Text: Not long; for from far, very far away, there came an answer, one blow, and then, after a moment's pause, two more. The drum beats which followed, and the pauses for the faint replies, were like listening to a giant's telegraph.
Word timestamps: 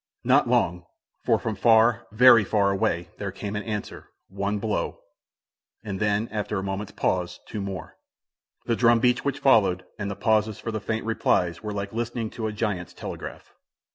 Not 0.23 0.47
long; 0.49 0.87
for 1.25 1.37
from 1.37 1.55
far, 1.55 2.07
very 2.11 2.43
far 2.43 2.71
away, 2.71 3.09
there 3.19 3.31
came 3.31 3.55
an 3.55 3.61
answer, 3.61 4.09
one 4.29 4.57
blow, 4.57 4.99
and 5.83 5.99
then, 5.99 6.27
after 6.29 6.57
a 6.57 6.63
moment's 6.63 6.91
pause, 6.93 7.39
two 7.47 7.61
more. 7.61 7.97
The 8.65 8.75
drum 8.75 8.99
beats 8.99 9.23
which 9.23 9.37
followed, 9.37 9.85
and 9.99 10.09
the 10.09 10.15
pauses 10.15 10.57
for 10.57 10.71
the 10.71 10.81
faint 10.81 11.05
replies, 11.05 11.61
were 11.61 11.69
like 11.71 11.93
listening 11.93 12.31
to 12.31 12.47
a 12.47 12.51
giant's 12.51 12.93
telegraph. 12.95 13.53